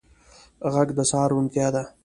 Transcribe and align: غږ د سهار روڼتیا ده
غږ 0.73 0.89
د 0.97 0.99
سهار 1.09 1.29
روڼتیا 1.33 1.67
ده 1.73 1.83